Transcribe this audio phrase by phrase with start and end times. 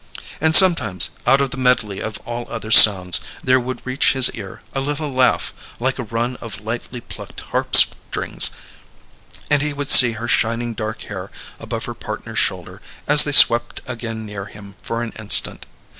[0.41, 4.63] And sometimes, out of the medley of all other sounds, there would reach his ear
[4.73, 8.49] a little laugh like a run of lightly plucked harp strings,
[9.51, 11.29] and he would see her shining dark hair
[11.59, 15.67] above her partner's shoulder as they swept again near him for an instant.